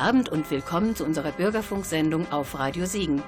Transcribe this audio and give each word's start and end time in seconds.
Guten 0.00 0.08
Abend 0.08 0.28
und 0.30 0.50
willkommen 0.50 0.96
zu 0.96 1.04
unserer 1.04 1.30
Bürgerfunksendung 1.30 2.32
auf 2.32 2.58
Radio 2.58 2.86
Siegen. 2.86 3.22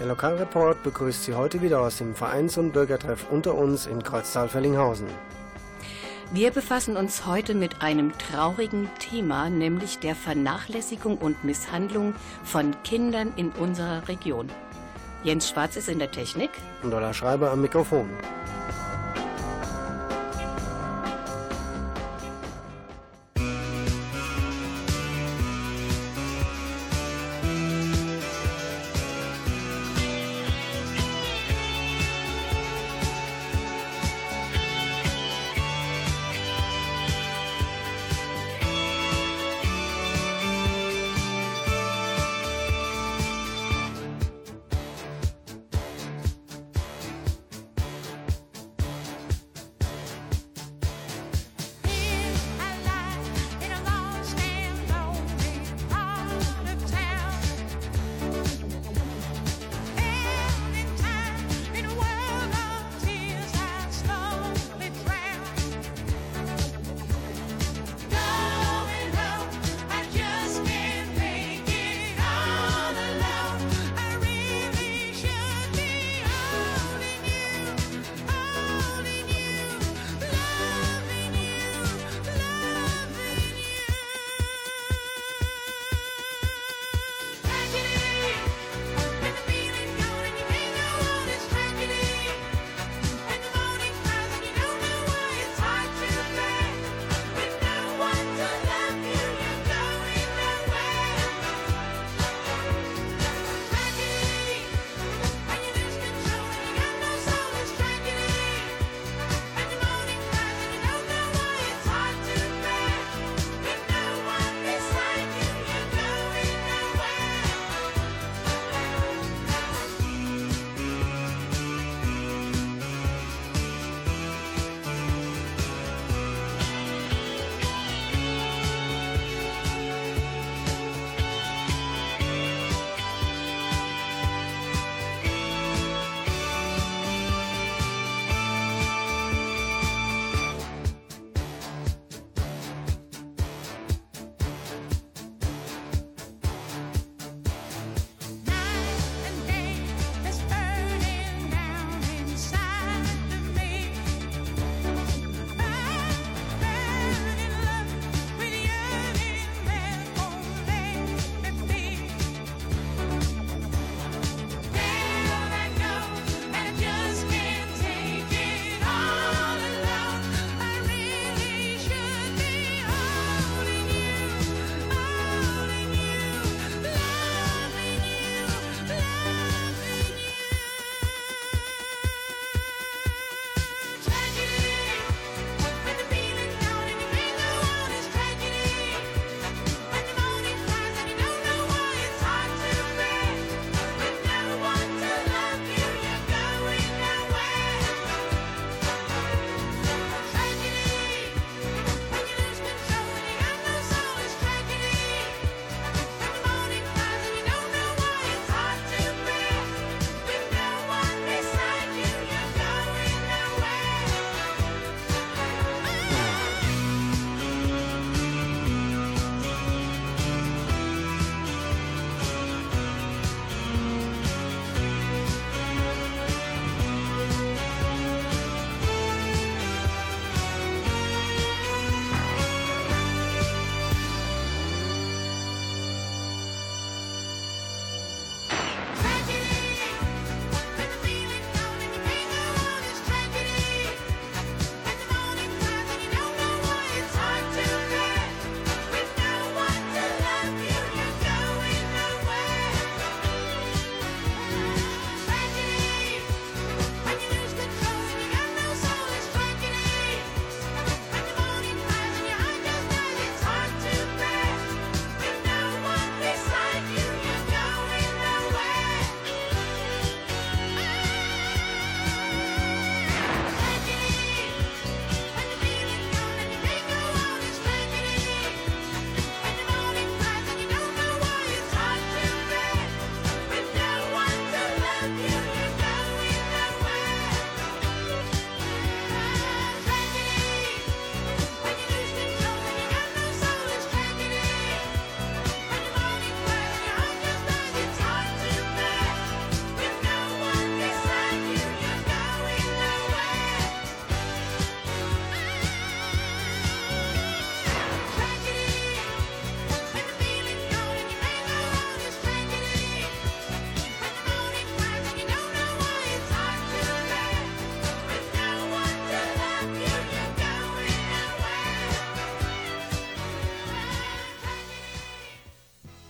Der 0.00 0.06
Lokalreport 0.06 0.82
begrüßt 0.82 1.22
Sie 1.22 1.34
heute 1.34 1.62
wieder 1.62 1.80
aus 1.80 1.98
dem 1.98 2.16
Vereins- 2.16 2.58
und 2.58 2.72
Bürgertreff 2.72 3.26
unter 3.30 3.54
uns 3.54 3.86
in 3.86 4.02
Kreuztal-Fellinghausen. 4.02 5.06
Wir 6.32 6.50
befassen 6.50 6.96
uns 6.96 7.26
heute 7.26 7.54
mit 7.54 7.80
einem 7.80 8.10
traurigen 8.18 8.90
Thema, 8.98 9.50
nämlich 9.50 10.00
der 10.00 10.16
Vernachlässigung 10.16 11.16
und 11.16 11.44
Misshandlung 11.44 12.12
von 12.42 12.74
Kindern 12.82 13.32
in 13.36 13.50
unserer 13.50 14.08
Region. 14.08 14.48
Jens 15.22 15.48
Schwarz 15.48 15.76
ist 15.76 15.88
in 15.88 16.00
der 16.00 16.10
Technik. 16.10 16.50
Und 16.82 16.92
Ola 16.92 17.14
Schreiber 17.14 17.52
am 17.52 17.60
Mikrofon. 17.60 18.10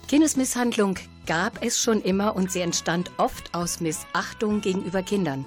Kindesmisshandlung 0.09 0.99
gab 1.27 1.65
es 1.65 1.81
schon 1.81 2.01
immer 2.01 2.37
und 2.37 2.53
sie 2.53 2.61
entstand 2.61 3.11
oft 3.17 3.53
aus 3.55 3.81
Missachtung 3.81 4.61
gegenüber 4.61 5.03
Kindern. 5.03 5.45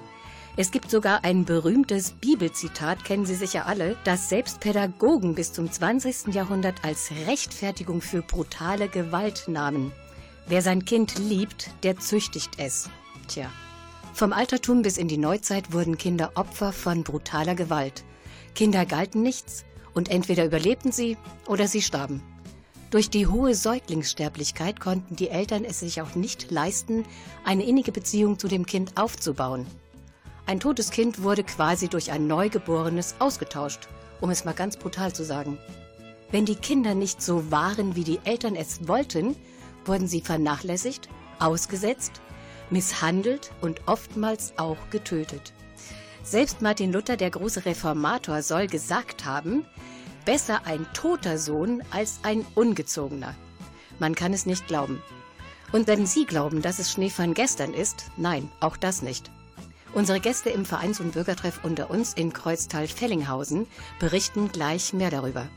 Es 0.56 0.70
gibt 0.70 0.90
sogar 0.90 1.24
ein 1.24 1.46
berühmtes 1.46 2.10
Bibelzitat, 2.10 3.02
kennen 3.04 3.24
Sie 3.24 3.36
sicher 3.36 3.64
alle, 3.64 3.96
das 4.04 4.28
selbst 4.28 4.60
Pädagogen 4.60 5.34
bis 5.34 5.54
zum 5.54 5.72
20. 5.72 6.34
Jahrhundert 6.34 6.84
als 6.84 7.10
Rechtfertigung 7.26 8.02
für 8.02 8.20
brutale 8.20 8.88
Gewalt 8.88 9.44
nahmen. 9.48 9.92
Wer 10.46 10.60
sein 10.60 10.84
Kind 10.84 11.18
liebt, 11.18 11.70
der 11.82 11.98
züchtigt 11.98 12.58
es. 12.58 12.90
Tja. 13.28 13.50
Vom 14.12 14.34
Altertum 14.34 14.82
bis 14.82 14.98
in 14.98 15.08
die 15.08 15.16
Neuzeit 15.16 15.72
wurden 15.72 15.96
Kinder 15.96 16.32
Opfer 16.34 16.74
von 16.74 17.02
brutaler 17.02 17.54
Gewalt. 17.54 18.04
Kinder 18.54 18.84
galten 18.84 19.22
nichts 19.22 19.64
und 19.94 20.10
entweder 20.10 20.44
überlebten 20.44 20.92
sie 20.92 21.16
oder 21.46 21.66
sie 21.66 21.80
starben. 21.80 22.22
Durch 22.90 23.08
die 23.08 23.28
hohe 23.28 23.54
Säuglingssterblichkeit 23.54 24.80
konnten 24.80 25.14
die 25.14 25.28
Eltern 25.28 25.64
es 25.64 25.78
sich 25.78 26.02
auch 26.02 26.16
nicht 26.16 26.50
leisten, 26.50 27.04
eine 27.44 27.64
innige 27.64 27.92
Beziehung 27.92 28.36
zu 28.36 28.48
dem 28.48 28.66
Kind 28.66 28.96
aufzubauen. 28.96 29.64
Ein 30.46 30.58
totes 30.58 30.90
Kind 30.90 31.22
wurde 31.22 31.44
quasi 31.44 31.86
durch 31.86 32.10
ein 32.10 32.26
Neugeborenes 32.26 33.14
ausgetauscht, 33.20 33.88
um 34.20 34.30
es 34.30 34.44
mal 34.44 34.54
ganz 34.54 34.76
brutal 34.76 35.12
zu 35.12 35.24
sagen. 35.24 35.56
Wenn 36.32 36.46
die 36.46 36.56
Kinder 36.56 36.96
nicht 36.96 37.22
so 37.22 37.52
waren, 37.52 37.94
wie 37.94 38.02
die 38.02 38.18
Eltern 38.24 38.56
es 38.56 38.88
wollten, 38.88 39.36
wurden 39.84 40.08
sie 40.08 40.20
vernachlässigt, 40.20 41.08
ausgesetzt, 41.38 42.20
misshandelt 42.70 43.52
und 43.60 43.82
oftmals 43.86 44.52
auch 44.56 44.78
getötet. 44.90 45.52
Selbst 46.24 46.60
Martin 46.60 46.92
Luther, 46.92 47.16
der 47.16 47.30
große 47.30 47.64
Reformator, 47.64 48.42
soll 48.42 48.66
gesagt 48.66 49.24
haben, 49.24 49.64
besser 50.24 50.66
ein 50.66 50.86
toter 50.92 51.38
Sohn 51.38 51.82
als 51.90 52.20
ein 52.22 52.44
ungezogener. 52.54 53.34
Man 53.98 54.14
kann 54.14 54.32
es 54.32 54.46
nicht 54.46 54.66
glauben. 54.66 55.02
Und 55.72 55.86
wenn 55.86 56.06
Sie 56.06 56.24
glauben, 56.24 56.62
dass 56.62 56.78
es 56.78 56.90
Schnee 56.90 57.10
von 57.10 57.34
gestern 57.34 57.74
ist, 57.74 58.06
nein, 58.16 58.50
auch 58.60 58.76
das 58.76 59.02
nicht. 59.02 59.30
Unsere 59.92 60.20
Gäste 60.20 60.50
im 60.50 60.64
Vereins- 60.64 61.00
und 61.00 61.12
Bürgertreff 61.12 61.60
unter 61.64 61.90
uns 61.90 62.14
in 62.14 62.32
Kreuztal-Fellinghausen 62.32 63.66
berichten 63.98 64.50
gleich 64.52 64.92
mehr 64.92 65.10
darüber. 65.10 65.48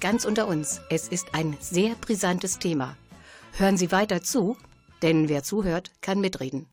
Ganz 0.00 0.24
unter 0.24 0.46
uns, 0.46 0.80
es 0.88 1.08
ist 1.08 1.34
ein 1.34 1.56
sehr 1.60 1.94
brisantes 1.96 2.58
Thema. 2.58 2.96
Hören 3.52 3.76
Sie 3.76 3.92
weiter 3.92 4.22
zu, 4.22 4.56
denn 5.02 5.28
wer 5.28 5.42
zuhört, 5.42 5.90
kann 6.00 6.20
mitreden. 6.20 6.66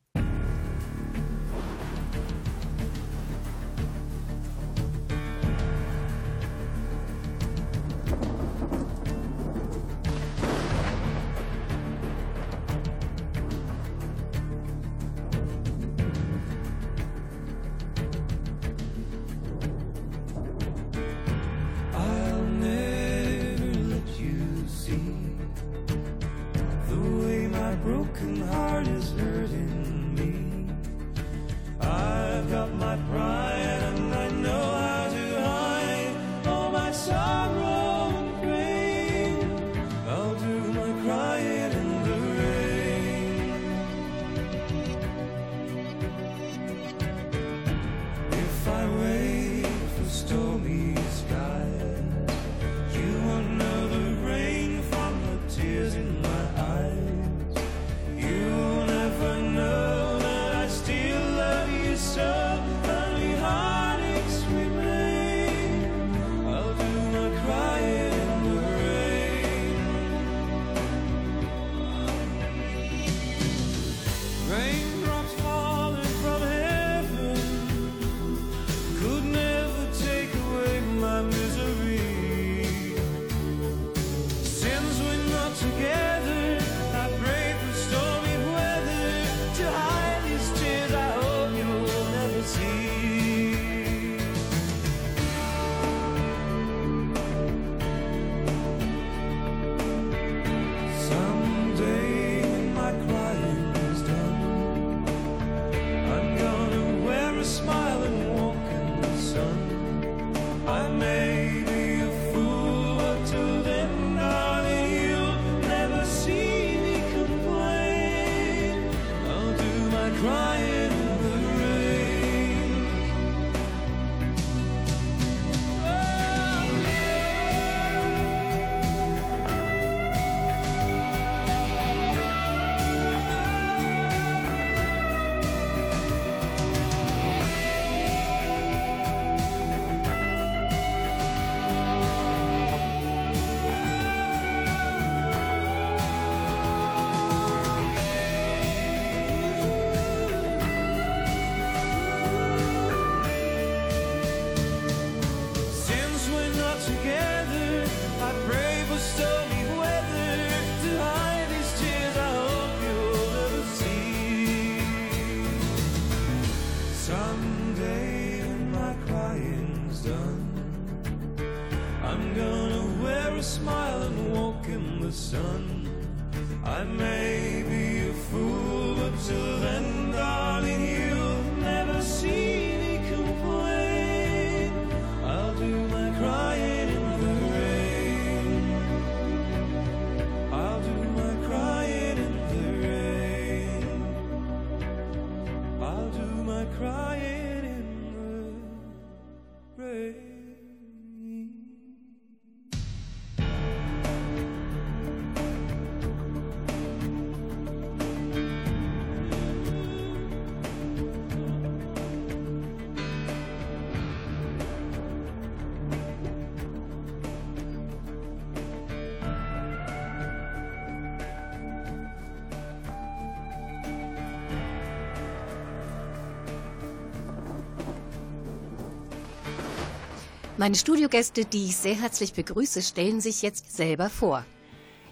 Meine 230.59 230.75
Studiogäste, 230.75 231.45
die 231.45 231.67
ich 231.67 231.77
sehr 231.77 231.95
herzlich 231.95 232.33
begrüße, 232.33 232.81
stellen 232.81 233.21
sich 233.21 233.41
jetzt 233.41 233.77
selber 233.77 234.09
vor. 234.09 234.45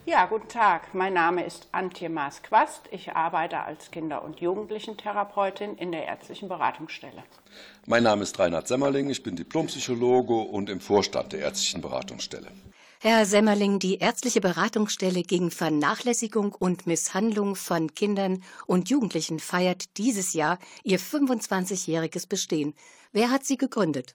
Ja, 0.05 0.25
guten 0.25 0.49
Tag. 0.49 0.93
Mein 0.93 1.13
Name 1.13 1.45
ist 1.45 1.69
Antje 1.71 2.09
Maas-Quast. 2.09 2.89
Ich 2.91 3.13
arbeite 3.13 3.61
als 3.61 3.89
Kinder- 3.89 4.25
und 4.25 4.41
Jugendlichentherapeutin 4.41 5.77
in 5.77 5.93
der 5.93 6.05
ärztlichen 6.05 6.49
Beratungsstelle. 6.49 7.23
Mein 7.85 8.03
Name 8.03 8.23
ist 8.23 8.37
Reinhard 8.37 8.67
Semmerling. 8.67 9.09
Ich 9.09 9.23
bin 9.23 9.37
Diplompsychologe 9.37 10.33
und 10.33 10.69
im 10.69 10.81
Vorstand 10.81 11.31
der 11.31 11.39
ärztlichen 11.39 11.79
Beratungsstelle. 11.79 12.51
Herr 12.99 13.25
Semmerling, 13.25 13.79
die 13.79 13.99
ärztliche 13.99 14.41
Beratungsstelle 14.41 15.23
gegen 15.23 15.49
Vernachlässigung 15.49 16.51
und 16.51 16.87
Misshandlung 16.87 17.55
von 17.55 17.93
Kindern 17.93 18.43
und 18.65 18.89
Jugendlichen 18.89 19.39
feiert 19.39 19.97
dieses 19.97 20.33
Jahr 20.33 20.59
ihr 20.83 20.99
25-jähriges 20.99 22.27
Bestehen. 22.27 22.73
Wer 23.13 23.29
hat 23.31 23.45
sie 23.45 23.55
gegründet? 23.55 24.13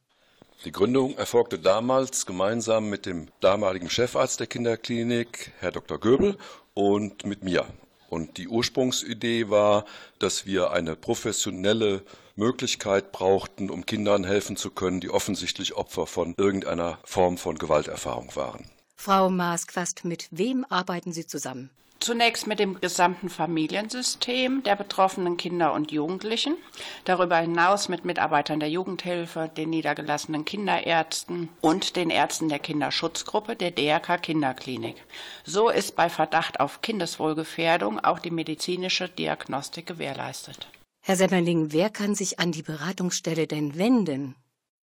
Die 0.64 0.70
Gründung 0.70 1.16
erfolgte 1.16 1.58
damals 1.58 2.24
gemeinsam 2.24 2.88
mit 2.88 3.04
dem 3.04 3.26
damaligen 3.40 3.90
Chefarzt 3.90 4.38
der 4.38 4.46
Kinderklinik, 4.46 5.52
Herr 5.58 5.72
Dr. 5.72 5.98
Göbel, 5.98 6.38
und 6.72 7.26
mit 7.26 7.42
mir. 7.42 7.66
Und 8.08 8.36
die 8.38 8.46
Ursprungsidee 8.46 9.50
war, 9.50 9.84
dass 10.20 10.46
wir 10.46 10.70
eine 10.70 10.94
professionelle 10.94 12.04
Möglichkeit 12.36 13.10
brauchten, 13.10 13.70
um 13.70 13.86
Kindern 13.86 14.22
helfen 14.22 14.56
zu 14.56 14.70
können, 14.70 15.00
die 15.00 15.10
offensichtlich 15.10 15.74
Opfer 15.74 16.06
von 16.06 16.34
irgendeiner 16.36 16.98
Form 17.02 17.38
von 17.38 17.58
Gewalterfahrung 17.58 18.36
waren. 18.36 18.70
Frau 18.94 19.30
Maas-Quast, 19.30 20.04
mit 20.04 20.28
wem 20.30 20.64
arbeiten 20.68 21.12
Sie 21.12 21.26
zusammen? 21.26 21.70
Zunächst 22.02 22.48
mit 22.48 22.58
dem 22.58 22.80
gesamten 22.80 23.28
Familiensystem 23.28 24.64
der 24.64 24.74
betroffenen 24.74 25.36
Kinder 25.36 25.72
und 25.72 25.92
Jugendlichen, 25.92 26.56
darüber 27.04 27.36
hinaus 27.36 27.88
mit 27.88 28.04
Mitarbeitern 28.04 28.58
der 28.58 28.70
Jugendhilfe, 28.70 29.48
den 29.56 29.70
niedergelassenen 29.70 30.44
Kinderärzten 30.44 31.48
und 31.60 31.94
den 31.94 32.10
Ärzten 32.10 32.48
der 32.48 32.58
Kinderschutzgruppe 32.58 33.54
der 33.54 33.70
DRK 33.70 34.20
Kinderklinik. 34.20 34.96
So 35.44 35.68
ist 35.68 35.94
bei 35.94 36.08
Verdacht 36.08 36.58
auf 36.58 36.82
Kindeswohlgefährdung 36.82 38.00
auch 38.00 38.18
die 38.18 38.32
medizinische 38.32 39.08
Diagnostik 39.08 39.86
gewährleistet. 39.86 40.66
Herr 41.02 41.14
Semmerling, 41.14 41.70
wer 41.70 41.88
kann 41.88 42.16
sich 42.16 42.40
an 42.40 42.50
die 42.50 42.62
Beratungsstelle 42.62 43.46
denn 43.46 43.78
wenden? 43.78 44.34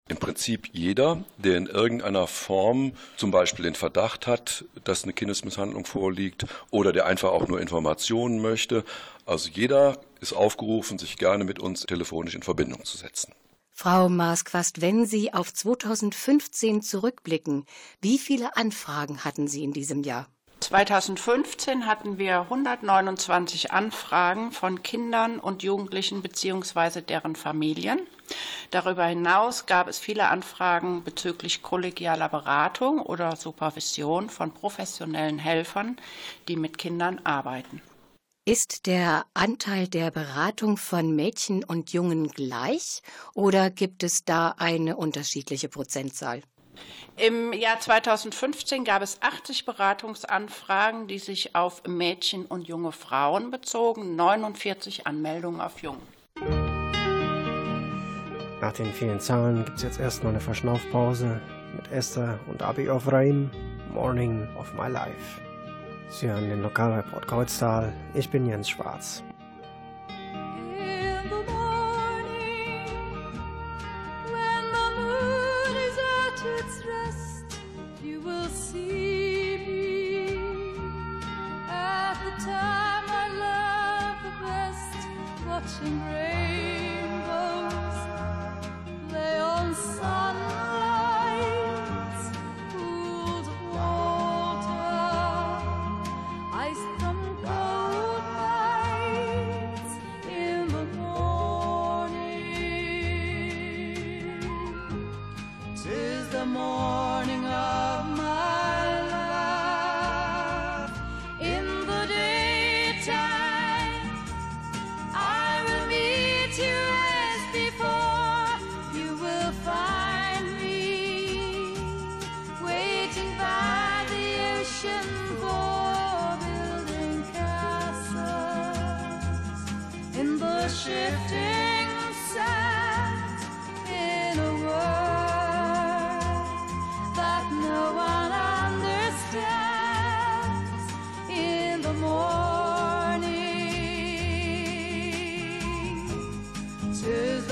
Im 0.10 0.18
Prinzip 0.18 0.70
jeder, 0.74 1.24
der 1.38 1.58
in 1.58 1.68
irgendeiner 1.68 2.28
Form 2.28 2.94
zum 3.16 3.32
Beispiel 3.32 3.64
den 3.64 3.76
Verdacht 3.76 4.28
hat, 4.28 4.66
dass 4.84 5.04
eine 5.04 5.14
Kindesmisshandlung 5.14 5.86
vorliegt 5.86 6.46
oder 6.72 6.92
der 6.92 7.06
einfach 7.06 7.30
auch 7.30 7.48
nur 7.48 7.62
Informationen 7.62 8.42
möchte. 8.42 8.84
Also 9.26 9.50
jeder 9.50 10.00
ist 10.20 10.34
aufgerufen, 10.34 10.98
sich 10.98 11.18
gerne 11.18 11.44
mit 11.44 11.60
uns 11.60 11.86
telefonisch 11.86 12.36
in 12.36 12.44
Verbindung 12.44 12.84
zu 12.84 12.98
setzen. 12.98 13.34
Frau 13.72 14.10
Maasquast, 14.10 14.82
wenn 14.82 15.06
Sie 15.06 15.34
auf 15.34 15.54
2015 15.54 16.82
zurückblicken, 16.82 17.66
wie 18.02 18.18
viele 18.18 18.58
Anfragen 18.58 19.24
hatten 19.24 19.48
Sie 19.48 19.64
in 19.64 19.72
diesem 19.72 20.04
Jahr? 20.04 20.28
2015 20.60 21.86
hatten 21.86 22.18
wir 22.18 22.42
129 22.42 23.72
Anfragen 23.72 24.52
von 24.52 24.84
Kindern 24.84 25.40
und 25.40 25.64
Jugendlichen 25.64 26.22
bzw. 26.22 27.02
deren 27.02 27.36
Familien. 27.36 28.00
Darüber 28.72 29.06
hinaus 29.06 29.66
gab 29.66 29.88
es 29.88 30.00
viele 30.00 30.28
Anfragen 30.28 31.04
bezüglich 31.04 31.64
kollegialer 31.64 32.30
Beratung 32.30 33.02
oder 33.02 33.36
Supervision 33.36 34.30
von 34.30 34.54
professionellen 34.54 35.40
Helfern, 35.40 35.98
die 36.48 36.56
mit 36.56 36.78
Kindern 36.78 37.20
arbeiten. 37.24 37.82
Ist 38.46 38.86
der 38.86 39.26
Anteil 39.34 39.88
der 39.88 40.12
Beratung 40.12 40.78
von 40.78 41.16
Mädchen 41.16 41.64
und 41.64 41.94
Jungen 41.94 42.30
gleich 42.30 43.02
oder 43.34 43.70
gibt 43.70 44.04
es 44.04 44.26
da 44.26 44.56
eine 44.58 44.98
unterschiedliche 44.98 45.70
Prozentzahl? 45.70 46.42
Im 47.18 47.52
Jahr 47.54 47.80
2015 47.80 48.86
gab 48.86 49.02
es 49.02 49.22
80 49.22 49.66
Beratungsanfragen, 49.66 51.08
die 51.08 51.20
sich 51.20 51.56
auf 51.56 51.84
Mädchen 51.86 52.46
und 52.46 52.68
junge 52.68 52.92
Frauen 52.92 53.52
bezogen, 53.52 54.16
49 54.16 55.06
Anmeldungen 55.06 55.60
auf 55.60 55.82
Jungen. 55.82 56.02
Nach 58.62 58.74
den 58.74 58.92
vielen 58.94 59.20
Zahlen 59.20 59.66
gibt 59.66 59.78
es 59.78 59.84
jetzt 59.84 60.00
erstmal 60.00 60.34
eine 60.34 60.42
Verschnaufpause 60.42 61.42
mit 61.76 61.92
Esther 61.92 62.40
und 62.48 62.62
Abi 62.62 62.90
auf 62.90 63.12
Reim, 63.12 63.50
Morning 63.94 64.48
of 64.58 64.74
My 64.74 64.90
Life. 64.90 65.42
Sie 66.10 66.28
hören 66.28 66.50
den 66.50 66.62
Lokalreport 66.62 67.28
Kreuztal. 67.28 67.94
Ich 68.14 68.30
bin 68.30 68.48
Jens 68.48 68.70
Schwarz. 68.70 69.24
and 85.82 86.06
rain. 86.14 86.49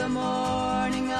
morning 0.09 1.11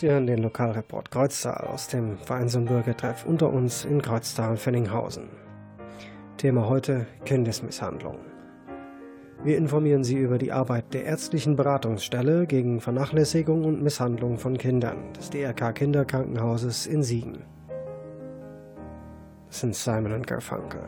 Sie 0.00 0.08
hören 0.08 0.26
den 0.26 0.38
Lokalreport 0.38 1.10
Kreuztal 1.10 1.66
aus 1.66 1.88
dem 1.88 2.16
Vereins- 2.16 2.56
und 2.56 2.64
Bürgertreff 2.64 3.26
unter 3.26 3.52
uns 3.52 3.84
in 3.84 4.00
Kreuztal-Fenninghausen. 4.00 5.28
Thema 6.38 6.70
heute 6.70 7.06
Kindesmisshandlung. 7.26 8.16
Wir 9.44 9.58
informieren 9.58 10.02
Sie 10.02 10.16
über 10.16 10.38
die 10.38 10.52
Arbeit 10.52 10.94
der 10.94 11.04
ärztlichen 11.04 11.54
Beratungsstelle 11.54 12.46
gegen 12.46 12.80
Vernachlässigung 12.80 13.66
und 13.66 13.82
Misshandlung 13.82 14.38
von 14.38 14.56
Kindern 14.56 15.12
des 15.12 15.28
DRK 15.28 15.74
Kinderkrankenhauses 15.74 16.86
in 16.86 17.02
Siegen. 17.02 17.44
Das 19.48 19.60
sind 19.60 19.74
Simon 19.74 20.14
und 20.14 20.26
Garfunkel. 20.26 20.80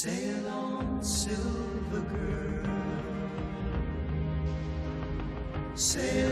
Sail 0.00 0.46
on, 0.46 1.02
silver 1.02 2.02
girl. 2.12 2.70
Sail 5.74 6.27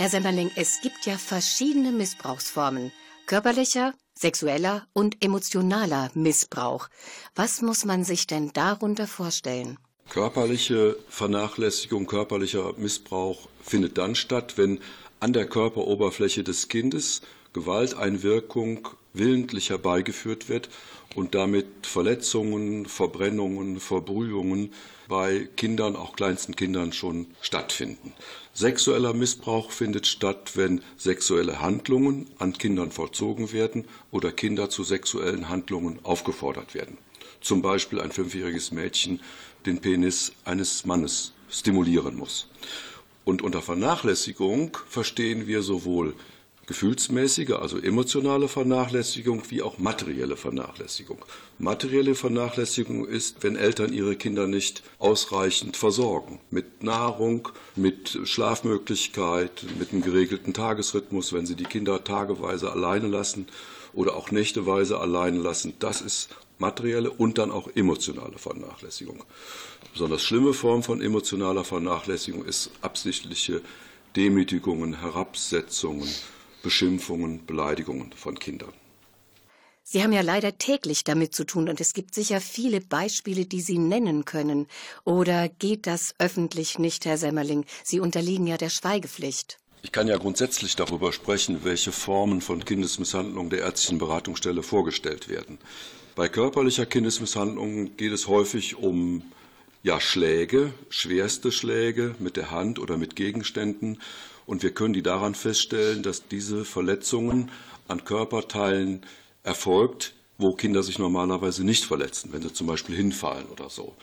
Herr 0.00 0.08
Semmerling, 0.08 0.50
es 0.56 0.80
gibt 0.80 1.04
ja 1.04 1.18
verschiedene 1.18 1.92
Missbrauchsformen. 1.92 2.90
Körperlicher, 3.26 3.92
sexueller 4.14 4.86
und 4.94 5.22
emotionaler 5.22 6.10
Missbrauch. 6.14 6.88
Was 7.34 7.60
muss 7.60 7.84
man 7.84 8.02
sich 8.02 8.26
denn 8.26 8.50
darunter 8.54 9.06
vorstellen? 9.06 9.76
Körperliche 10.08 10.96
Vernachlässigung, 11.10 12.06
körperlicher 12.06 12.72
Missbrauch 12.78 13.46
findet 13.62 13.98
dann 13.98 14.14
statt, 14.14 14.56
wenn 14.56 14.80
an 15.20 15.34
der 15.34 15.44
Körperoberfläche 15.46 16.44
des 16.44 16.68
Kindes 16.68 17.20
Gewalteinwirkung 17.52 18.88
willentlich 19.12 19.68
herbeigeführt 19.68 20.48
wird 20.48 20.70
und 21.14 21.34
damit 21.34 21.66
Verletzungen, 21.82 22.86
Verbrennungen, 22.86 23.80
Verbrühungen 23.80 24.72
bei 25.10 25.48
Kindern, 25.56 25.96
auch 25.96 26.14
kleinsten 26.14 26.56
Kindern 26.56 26.92
schon 26.92 27.26
stattfinden. 27.42 28.14
Sexueller 28.54 29.12
Missbrauch 29.12 29.72
findet 29.72 30.06
statt, 30.06 30.52
wenn 30.54 30.82
sexuelle 30.96 31.60
Handlungen 31.60 32.30
an 32.38 32.54
Kindern 32.54 32.92
vollzogen 32.92 33.52
werden 33.52 33.86
oder 34.12 34.30
Kinder 34.30 34.70
zu 34.70 34.84
sexuellen 34.84 35.48
Handlungen 35.48 35.98
aufgefordert 36.04 36.74
werden. 36.74 36.96
Zum 37.40 37.60
Beispiel 37.60 38.00
ein 38.00 38.12
fünfjähriges 38.12 38.70
Mädchen 38.70 39.20
den 39.66 39.80
Penis 39.80 40.32
eines 40.44 40.86
Mannes 40.86 41.32
stimulieren 41.50 42.14
muss. 42.16 42.48
Und 43.24 43.42
unter 43.42 43.62
Vernachlässigung 43.62 44.78
verstehen 44.88 45.48
wir 45.48 45.62
sowohl 45.62 46.14
gefühlsmäßige, 46.70 47.54
also 47.54 47.78
emotionale 47.78 48.46
Vernachlässigung, 48.46 49.42
wie 49.48 49.60
auch 49.60 49.78
materielle 49.78 50.36
Vernachlässigung. 50.36 51.18
Materielle 51.58 52.14
Vernachlässigung 52.14 53.08
ist, 53.08 53.42
wenn 53.42 53.56
Eltern 53.56 53.92
ihre 53.92 54.14
Kinder 54.14 54.46
nicht 54.46 54.84
ausreichend 55.00 55.76
versorgen. 55.76 56.38
Mit 56.52 56.84
Nahrung, 56.84 57.48
mit 57.74 58.20
Schlafmöglichkeit, 58.22 59.66
mit 59.80 59.90
einem 59.90 60.02
geregelten 60.02 60.54
Tagesrhythmus, 60.54 61.32
wenn 61.32 61.44
sie 61.44 61.56
die 61.56 61.64
Kinder 61.64 62.04
tageweise 62.04 62.70
alleine 62.70 63.08
lassen 63.08 63.48
oder 63.92 64.14
auch 64.14 64.30
nächteweise 64.30 65.00
alleine 65.00 65.40
lassen. 65.40 65.74
Das 65.80 66.00
ist 66.00 66.28
materielle 66.58 67.10
und 67.10 67.38
dann 67.38 67.50
auch 67.50 67.68
emotionale 67.74 68.38
Vernachlässigung. 68.38 69.24
Besonders 69.92 70.22
schlimme 70.22 70.52
Form 70.52 70.84
von 70.84 71.02
emotionaler 71.02 71.64
Vernachlässigung 71.64 72.44
ist 72.44 72.70
absichtliche 72.80 73.60
Demütigungen, 74.14 75.00
Herabsetzungen, 75.00 76.08
Beschimpfungen, 76.62 77.46
Beleidigungen 77.46 78.12
von 78.12 78.38
Kindern. 78.38 78.72
Sie 79.82 80.02
haben 80.04 80.12
ja 80.12 80.20
leider 80.20 80.56
täglich 80.56 81.02
damit 81.02 81.34
zu 81.34 81.44
tun 81.44 81.68
und 81.68 81.80
es 81.80 81.94
gibt 81.94 82.14
sicher 82.14 82.40
viele 82.40 82.80
Beispiele, 82.80 83.44
die 83.44 83.60
Sie 83.60 83.78
nennen 83.78 84.24
können. 84.24 84.68
Oder 85.04 85.48
geht 85.48 85.88
das 85.88 86.14
öffentlich 86.18 86.78
nicht, 86.78 87.06
Herr 87.06 87.18
Semmerling? 87.18 87.64
Sie 87.82 87.98
unterliegen 87.98 88.46
ja 88.46 88.56
der 88.56 88.70
Schweigepflicht. 88.70 89.58
Ich 89.82 89.90
kann 89.90 90.06
ja 90.06 90.18
grundsätzlich 90.18 90.76
darüber 90.76 91.12
sprechen, 91.12 91.64
welche 91.64 91.90
Formen 91.90 92.40
von 92.40 92.64
Kindesmisshandlung 92.64 93.50
der 93.50 93.60
ärztlichen 93.60 93.98
Beratungsstelle 93.98 94.62
vorgestellt 94.62 95.28
werden. 95.28 95.58
Bei 96.14 96.28
körperlicher 96.28 96.86
Kindesmisshandlung 96.86 97.96
geht 97.96 98.12
es 98.12 98.28
häufig 98.28 98.76
um 98.76 99.22
ja, 99.82 100.00
Schläge, 100.00 100.72
schwerste 100.90 101.50
Schläge 101.50 102.14
mit 102.18 102.36
der 102.36 102.50
Hand 102.50 102.78
oder 102.78 102.98
mit 102.98 103.16
Gegenständen. 103.16 103.98
Und 104.50 104.64
wir 104.64 104.72
können 104.72 104.94
die 104.94 105.04
daran 105.04 105.36
feststellen, 105.36 106.02
dass 106.02 106.26
diese 106.26 106.64
Verletzungen 106.64 107.52
an 107.86 108.02
Körperteilen 108.04 109.06
erfolgt, 109.44 110.12
wo 110.38 110.54
Kinder 110.54 110.82
sich 110.82 110.98
normalerweise 110.98 111.62
nicht 111.62 111.84
verletzen, 111.84 112.30
wenn 112.32 112.42
sie 112.42 112.52
zum 112.52 112.66
Beispiel 112.66 112.96
hinfallen 112.96 113.46
oder 113.46 113.70
so. 113.70 113.94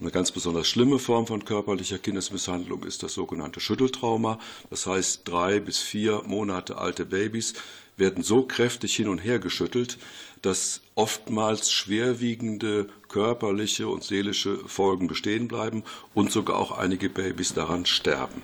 Eine 0.00 0.10
ganz 0.10 0.32
besonders 0.32 0.66
schlimme 0.66 0.98
Form 0.98 1.28
von 1.28 1.44
körperlicher 1.44 1.98
Kindesmisshandlung 1.98 2.82
ist 2.82 3.04
das 3.04 3.14
sogenannte 3.14 3.60
Schütteltrauma. 3.60 4.40
Das 4.70 4.88
heißt, 4.88 5.20
drei 5.22 5.60
bis 5.60 5.78
vier 5.78 6.22
Monate 6.26 6.78
alte 6.78 7.06
Babys 7.06 7.54
werden 7.96 8.24
so 8.24 8.42
kräftig 8.42 8.96
hin 8.96 9.06
und 9.06 9.18
her 9.18 9.38
geschüttelt, 9.38 9.98
dass 10.40 10.80
oftmals 10.96 11.70
schwerwiegende 11.70 12.88
körperliche 13.06 13.86
und 13.86 14.02
seelische 14.02 14.56
Folgen 14.66 15.06
bestehen 15.06 15.46
bleiben 15.46 15.84
und 16.12 16.32
sogar 16.32 16.56
auch 16.56 16.72
einige 16.72 17.08
Babys 17.08 17.54
daran 17.54 17.86
sterben. 17.86 18.42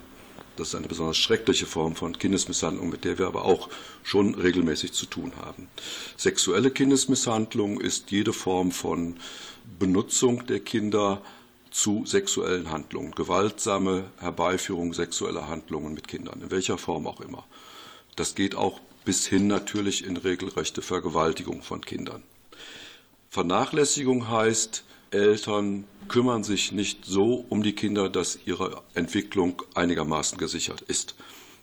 Das 0.59 0.69
ist 0.69 0.75
eine 0.75 0.89
besonders 0.89 1.17
schreckliche 1.17 1.67
Form 1.67 1.95
von 1.95 2.19
Kindesmisshandlung, 2.19 2.91
mit 2.91 3.05
der 3.05 3.17
wir 3.17 3.29
aber 3.29 3.45
auch 3.45 3.69
schon 4.03 4.35
regelmäßig 4.35 4.93
zu 4.93 5.07
tun 5.07 5.33
haben. 5.37 5.69
Sexuelle 6.17 6.73
Kindesmisshandlung 6.73 7.81
ist 7.81 8.11
jede 8.11 8.33
Form 8.33 8.73
von 8.73 9.19
Benutzung 9.79 10.47
der 10.47 10.59
Kinder 10.59 11.23
zu 11.71 12.05
sexuellen 12.07 12.73
Handlungen, 12.73 13.13
gewaltsame 13.13 14.11
Herbeiführung 14.19 14.95
sexueller 14.95 15.47
Handlungen 15.47 15.95
mit 15.95 16.09
Kindern, 16.09 16.43
in 16.43 16.51
welcher 16.51 16.77
Form 16.77 17.07
auch 17.07 17.21
immer. 17.21 17.47
Das 18.17 18.35
geht 18.35 18.57
auch 18.57 18.81
bis 19.05 19.27
hin 19.27 19.47
natürlich 19.47 20.05
in 20.05 20.17
regelrechte 20.17 20.83
Vergewaltigung 20.83 21.63
von 21.63 21.83
Kindern. 21.83 22.25
Vernachlässigung 23.31 24.29
heißt, 24.29 24.83
Eltern 25.11 25.85
kümmern 26.09 26.45
sich 26.45 26.73
nicht 26.73 27.05
so 27.05 27.45
um 27.49 27.63
die 27.63 27.75
Kinder, 27.75 28.09
dass 28.09 28.39
ihre 28.47 28.83
Entwicklung 28.95 29.63
einigermaßen 29.75 30.39
gesichert 30.39 30.83
ist. 30.83 31.15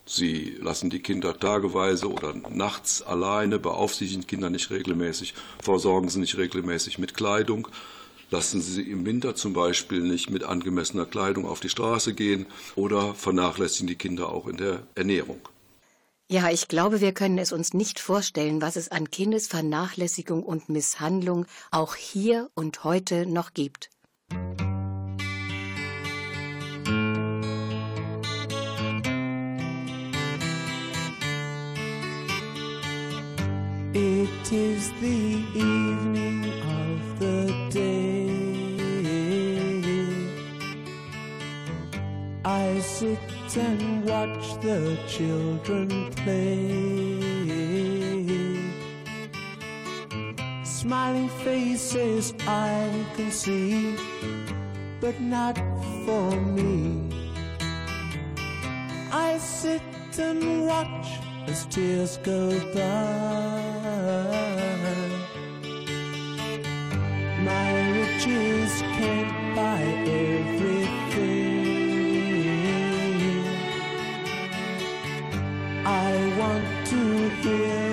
Sie 0.05 0.57
lassen 0.61 0.91
die 0.91 0.99
Kinder 0.99 1.39
tageweise 1.39 2.11
oder 2.11 2.35
nachts 2.49 3.01
alleine, 3.01 3.57
beaufsichtigen 3.57 4.27
Kinder 4.27 4.51
nicht 4.51 4.69
regelmäßig, 4.69 5.33
versorgen 5.59 6.09
sie 6.09 6.19
nicht 6.19 6.37
regelmäßig 6.37 6.99
mit 6.99 7.15
Kleidung, 7.15 7.67
lassen 8.29 8.61
sie 8.61 8.83
im 8.83 9.05
Winter 9.05 9.35
zum 9.35 9.53
Beispiel 9.53 10.01
nicht 10.01 10.29
mit 10.29 10.43
angemessener 10.43 11.05
Kleidung 11.05 11.47
auf 11.47 11.59
die 11.59 11.69
Straße 11.69 12.13
gehen 12.13 12.45
oder 12.75 13.15
vernachlässigen 13.15 13.87
die 13.87 13.95
Kinder 13.95 14.29
auch 14.29 14.47
in 14.47 14.57
der 14.57 14.83
Ernährung. 14.93 15.39
Ja, 16.27 16.49
ich 16.49 16.67
glaube, 16.67 17.01
wir 17.01 17.13
können 17.13 17.37
es 17.37 17.51
uns 17.51 17.75
nicht 17.75 17.99
vorstellen, 17.99 18.59
was 18.59 18.77
es 18.77 18.89
an 18.89 19.11
Kindesvernachlässigung 19.11 20.41
und 20.41 20.69
Misshandlung 20.69 21.45
auch 21.69 21.93
hier 21.93 22.49
und 22.55 22.83
heute 22.83 23.27
noch 23.27 23.53
gibt. 23.53 23.91
It 33.93 34.51
is 34.51 34.91
the 34.99 35.45
evening 35.53 36.43
of 36.43 37.19
the 37.19 37.69
day. 37.71 38.25
I 42.43 42.79
sit 42.79 43.34
and 43.57 44.05
watch 44.05 44.59
the 44.61 44.97
children 45.07 46.11
play. 46.11 47.15
Smiling 50.63 51.29
faces 51.43 52.33
I 52.47 53.05
can 53.15 53.31
see, 53.31 53.95
but 54.99 55.19
not 55.21 55.57
for 56.05 56.31
me. 56.31 57.09
I 59.11 59.37
sit 59.37 59.81
and 60.19 60.67
watch 60.67 61.07
as 61.47 61.65
tears 61.67 62.17
go 62.17 62.49
by. 62.73 63.61
My 67.41 67.91
riches 67.91 68.81
can't 68.97 69.55
buy 69.55 69.81
everything. 70.07 71.44
I 75.87 76.35
want 76.39 76.87
to 76.87 77.29
hear 77.41 77.84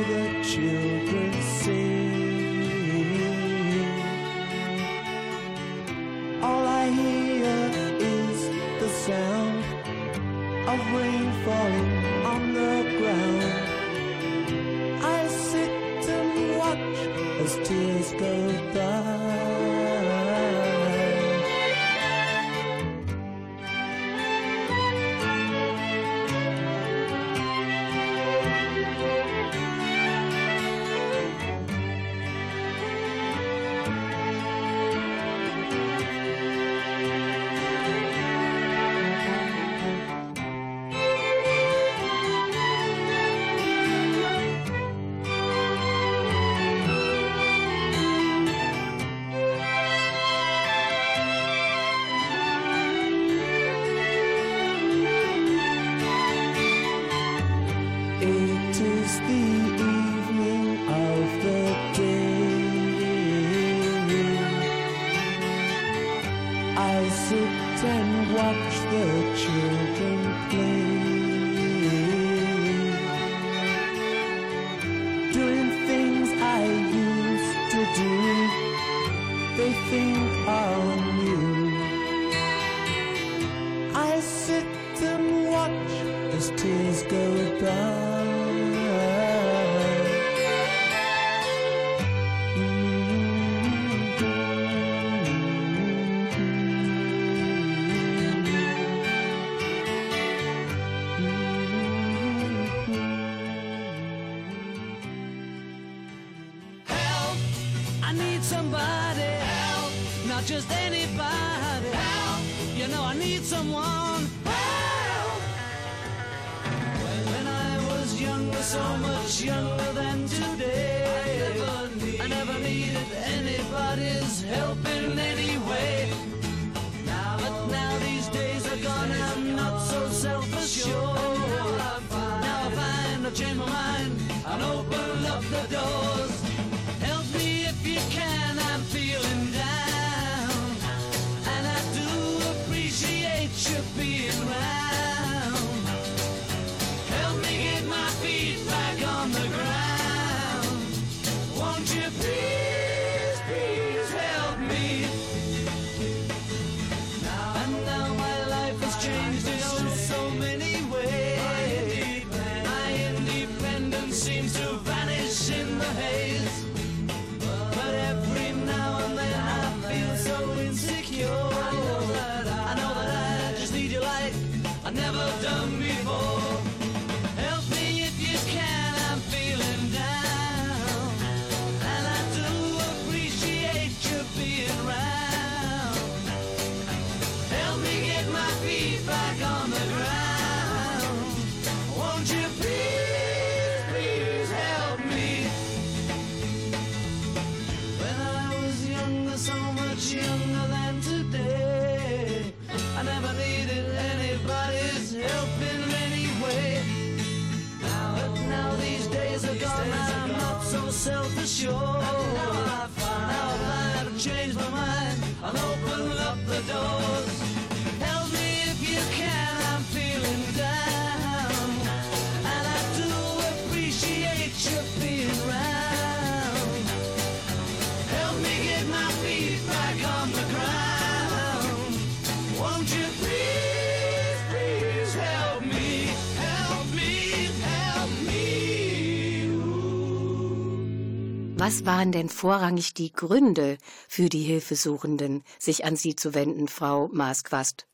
Was 241.65 241.87
waren 241.87 242.11
denn 242.11 242.29
vorrangig 242.29 242.93
die 242.93 243.13
Gründe 243.13 243.79
für 244.09 244.29
die 244.29 244.43
Hilfesuchenden, 244.43 245.45
sich 245.61 245.85
an 245.85 245.95
Sie 245.95 246.17
zu 246.17 246.35
wenden, 246.35 246.67
Frau 246.67 247.09
Maasquast? 247.13 247.87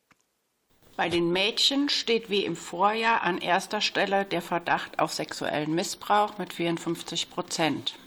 Bei 0.96 1.11
den 1.11 1.31
Mädchen 1.33 1.90
steht 1.90 2.31
wie 2.31 2.46
im 2.46 2.57
Vorjahr 2.57 3.20
an 3.24 3.37
erster 3.37 3.83
Stelle 3.83 4.24
der 4.24 4.40
Verdacht 4.40 4.98
auf 4.98 5.12
sexuellen 5.12 5.74
Missbrauch 5.74 6.38
mit 6.38 6.54
54 6.54 7.28
Prozent. 7.28 7.98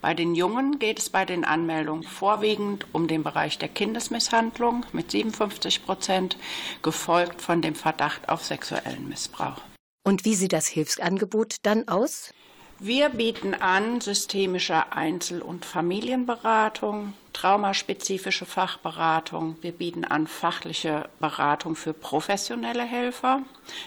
Bei 0.00 0.12
den 0.12 0.34
Jungen 0.34 0.80
geht 0.80 0.98
es 0.98 1.08
bei 1.08 1.24
den 1.24 1.44
Anmeldungen 1.44 2.02
vorwiegend 2.02 2.88
um 2.90 3.06
den 3.06 3.22
Bereich 3.22 3.58
der 3.58 3.68
Kindesmisshandlung 3.68 4.86
mit 4.92 5.12
57 5.12 5.84
Prozent, 5.84 6.36
gefolgt 6.82 7.42
von 7.42 7.62
dem 7.62 7.76
Verdacht 7.76 8.28
auf 8.28 8.44
sexuellen 8.44 9.08
Missbrauch. 9.08 9.62
Und 10.02 10.24
wie 10.24 10.34
sieht 10.34 10.52
das 10.52 10.66
Hilfsangebot 10.66 11.58
dann 11.62 11.86
aus? 11.86 12.32
Wir 12.78 13.08
bieten 13.08 13.54
an 13.54 14.02
systemische 14.02 14.92
Einzel- 14.92 15.40
und 15.40 15.64
Familienberatung, 15.64 17.14
traumaspezifische 17.32 18.44
Fachberatung. 18.44 19.56
Wir 19.62 19.72
bieten 19.72 20.04
an 20.04 20.26
fachliche 20.26 21.08
Beratung 21.18 21.74
für 21.74 21.94
professionelle 21.94 22.84
Helfer. 22.84 23.40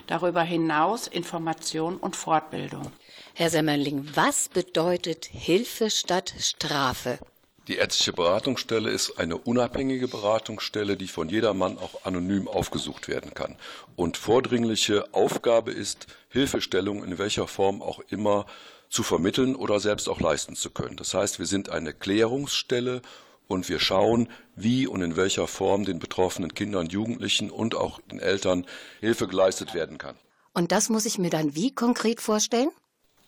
Darüber 0.08 0.42
hinaus 0.42 1.06
Information 1.06 1.98
und 1.98 2.16
Fortbildung. 2.16 2.92
Herr 3.36 3.52
Semmerling, 3.52 4.10
was 4.16 4.50
bedeutet 4.50 5.26
Hilfe 5.26 5.92
statt 5.92 6.34
Strafe? 6.40 7.20
Die 7.68 7.76
ärztliche 7.76 8.14
Beratungsstelle 8.14 8.90
ist 8.90 9.20
eine 9.20 9.38
unabhängige 9.38 10.08
Beratungsstelle, 10.08 10.98
die 10.98 11.08
von 11.08 11.30
jedermann 11.30 11.78
auch 11.78 12.04
anonym 12.06 12.48
aufgesucht 12.48 13.08
werden 13.08 13.36
kann. 13.36 13.56
Und 13.96 14.18
vordringliche 14.18 15.14
Aufgabe 15.14 15.72
ist, 15.72 16.08
Hilfestellung 16.30 17.04
in 17.04 17.20
welcher 17.20 17.48
Form 17.48 17.84
auch 17.84 18.00
immer 18.10 18.48
zu 18.90 19.04
vermitteln 19.04 19.56
oder 19.56 19.80
selbst 19.80 20.10
auch 20.10 20.20
leisten 20.20 20.56
zu 20.56 20.72
können. 20.72 20.98
Das 20.98 21.14
heißt, 21.14 21.40
wir 21.40 21.46
sind 21.46 21.70
eine 21.70 21.94
Klärungsstelle 21.94 23.02
und 23.48 23.70
wir 23.70 23.80
schauen, 23.80 24.30
wie 24.56 24.88
und 24.88 25.02
in 25.02 25.16
welcher 25.16 25.48
Form 25.48 25.86
den 25.86 26.00
betroffenen 26.00 26.54
Kindern, 26.54 26.88
Jugendlichen 26.88 27.50
und 27.50 27.76
auch 27.76 28.00
den 28.12 28.20
Eltern 28.20 28.66
Hilfe 29.00 29.28
geleistet 29.28 29.74
werden 29.74 29.98
kann. 29.98 30.16
Und 30.54 30.72
das 30.72 30.90
muss 30.90 31.06
ich 31.06 31.18
mir 31.18 31.30
dann 31.30 31.56
wie 31.56 31.72
konkret 31.74 32.22
vorstellen? 32.22 32.70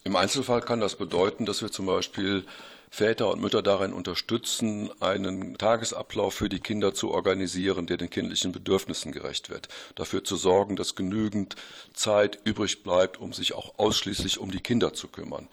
Im 0.04 0.16
Einzelfall 0.16 0.62
kann 0.62 0.80
das 0.80 0.96
bedeuten, 0.96 1.46
dass 1.46 1.62
wir 1.62 1.72
zum 1.72 1.86
Beispiel 1.86 2.46
Väter 2.94 3.32
und 3.32 3.42
Mütter 3.42 3.62
darin 3.62 3.94
unterstützen, 3.94 4.92
einen 5.00 5.58
Tagesablauf 5.58 6.34
für 6.34 6.50
die 6.50 6.60
Kinder 6.60 6.94
zu 6.94 7.12
organisieren, 7.12 7.88
der 7.88 7.96
den 7.96 8.10
kindlichen 8.10 8.52
Bedürfnissen 8.52 9.14
gerecht 9.14 9.50
wird. 9.50 9.70
Dafür 9.96 10.26
zu 10.26 10.36
sorgen, 10.36 10.76
dass 10.76 10.96
genügend 10.96 11.56
Zeit 11.94 12.40
übrig 12.44 12.84
bleibt, 12.84 13.18
um 13.18 13.32
sich 13.32 13.54
auch 13.54 13.80
ausschließlich 13.80 14.40
um 14.40 14.52
die 14.52 14.60
Kinder 14.60 14.94
zu 14.94 15.08
kümmern. 15.08 15.48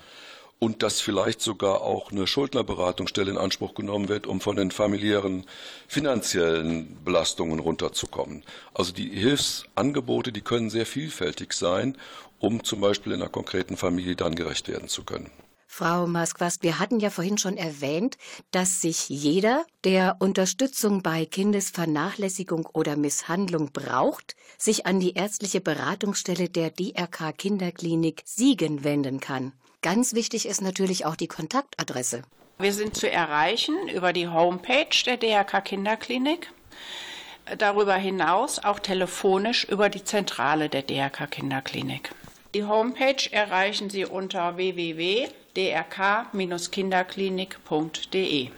Und 0.59 0.83
dass 0.83 1.01
vielleicht 1.01 1.40
sogar 1.40 1.83
auch 1.83 2.11
eine 2.11 2.27
Schuldnerberatungsstelle 2.27 3.31
in 3.31 3.38
Anspruch 3.38 3.74
genommen 3.74 4.09
wird, 4.09 4.27
um 4.27 4.40
von 4.40 4.57
den 4.57 4.72
familiären 4.72 5.46
finanziellen 5.87 6.98
Belastungen 7.05 7.61
runterzukommen. 7.61 8.42
Also 8.74 8.92
die 8.92 9.11
Hilfsangebote, 9.11 10.33
die 10.33 10.40
können 10.40 10.70
sehr 10.70 10.87
vielfältig 10.87 11.53
sein, 11.53 11.96
um 12.40 12.64
zum 12.64 12.81
Beispiel 12.81 13.12
in 13.12 13.22
einer 13.22 13.31
konkreten 13.31 13.77
Familie 13.77 14.16
dann 14.16 14.35
gerecht 14.35 14.66
werden 14.66 14.88
zu 14.88 15.05
können. 15.05 15.31
Frau 15.71 16.07
Masquast, 16.07 16.63
wir 16.63 16.81
hatten 16.81 16.99
ja 16.99 17.11
vorhin 17.11 17.37
schon 17.39 17.57
erwähnt, 17.59 18.17
dass 18.51 18.81
sich 18.81 19.11
jeder, 19.11 19.65
der 19.85 20.17
Unterstützung 20.19 21.03
bei 21.03 21.27
Kindesvernachlässigung 21.27 22.67
oder 22.73 22.97
Misshandlung 22.97 23.71
braucht, 23.73 24.35
sich 24.57 24.87
an 24.87 24.99
die 24.99 25.13
ärztliche 25.13 25.61
Beratungsstelle 25.61 26.49
der 26.49 26.71
DRK 26.71 27.33
Kinderklinik 27.37 28.23
Siegen 28.25 28.83
wenden 28.83 29.21
kann. 29.21 29.53
Ganz 29.83 30.15
wichtig 30.15 30.47
ist 30.47 30.63
natürlich 30.63 31.05
auch 31.05 31.17
die 31.17 31.29
Kontaktadresse. 31.29 32.23
Wir 32.59 32.73
sind 32.73 32.97
zu 32.97 33.09
erreichen 33.09 33.89
über 33.89 34.13
die 34.13 34.27
Homepage 34.27 35.05
der 35.05 35.19
DRK 35.19 35.61
Kinderklinik. 35.61 36.51
darüber 37.59 37.95
hinaus 37.95 38.59
auch 38.59 38.79
telefonisch 38.79 39.65
über 39.65 39.91
die 39.91 40.03
Zentrale 40.03 40.69
der 40.69 40.83
DRK 40.83 41.31
Kinderklinik. 41.31 42.11
Die 42.55 42.65
Homepage 42.65 43.31
erreichen 43.31 43.91
Sie 43.91 44.07
unter 44.07 44.57
www.drk-kinderklinik.de. 45.59 48.51